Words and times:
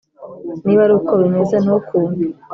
Niba 0.65 0.81
ari 0.85 0.93
uko 0.99 1.11
bimeze 1.21 1.55
ntukumve 1.63 2.25